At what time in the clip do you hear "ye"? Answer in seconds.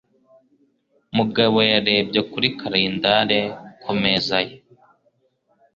4.47-4.55